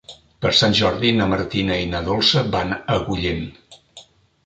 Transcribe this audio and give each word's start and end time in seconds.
Per 0.45 0.51
Sant 0.59 0.73
Jordi 0.79 1.11
na 1.19 1.27
Martina 1.35 1.79
i 1.83 1.85
na 1.93 2.03
Dolça 2.09 2.45
van 2.59 2.77
a 2.81 2.83
Agullent. 2.99 3.49